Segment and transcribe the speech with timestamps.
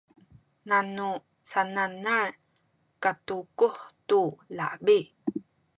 [0.69, 1.09] nanu
[1.51, 2.29] sananal
[3.03, 3.77] katukuh
[4.07, 4.21] tu
[4.57, 4.99] labi